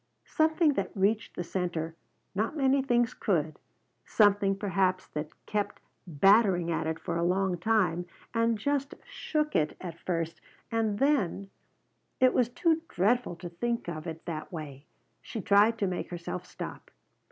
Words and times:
Something 0.25 0.73
that 0.73 0.89
reached 0.97 1.35
the 1.35 1.43
center; 1.43 1.95
not 2.33 2.57
many 2.57 2.81
things 2.81 3.13
could; 3.13 3.59
something, 4.03 4.55
perhaps, 4.55 5.05
that 5.09 5.29
kept 5.45 5.79
battering 6.07 6.71
at 6.71 6.87
it 6.87 6.97
for 6.97 7.17
a 7.17 7.23
long 7.23 7.55
time, 7.59 8.07
and 8.33 8.57
just 8.57 8.95
shook 9.05 9.55
it 9.55 9.77
at 9.79 9.99
first, 9.99 10.41
and 10.71 10.97
then 10.97 11.51
It 12.19 12.33
was 12.33 12.49
too 12.49 12.81
dreadful 12.87 13.35
to 13.35 13.49
think 13.49 13.87
of 13.87 14.07
it 14.07 14.25
that 14.25 14.51
way. 14.51 14.87
She 15.21 15.39
tried 15.39 15.77
to 15.77 15.85
make 15.85 16.09
herself 16.09 16.47
stop. 16.47 16.89